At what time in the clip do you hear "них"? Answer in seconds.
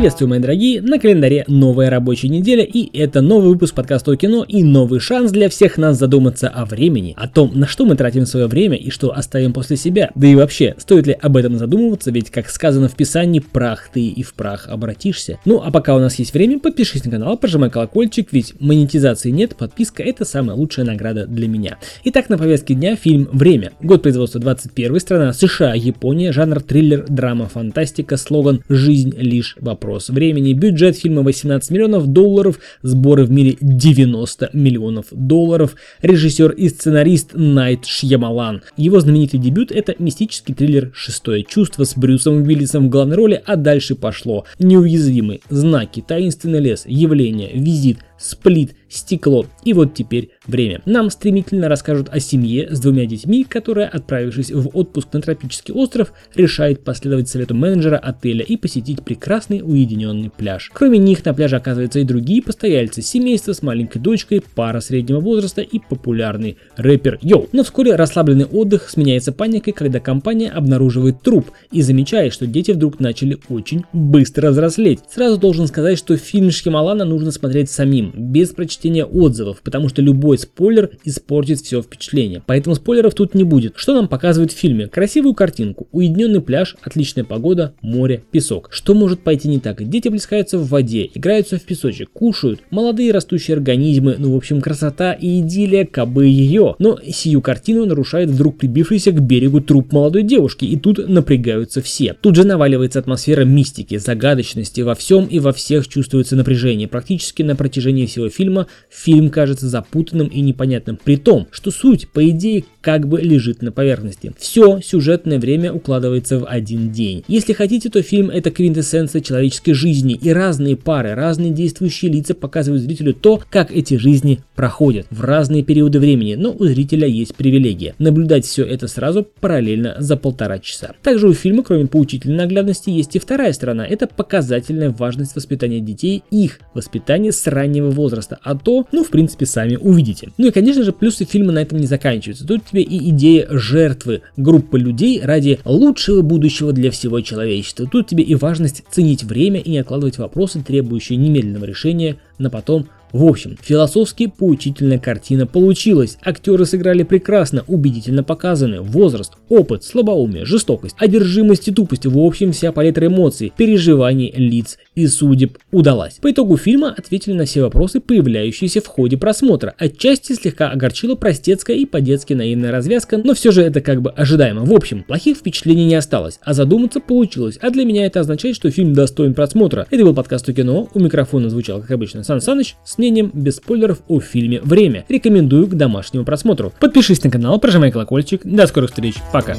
60.98-61.24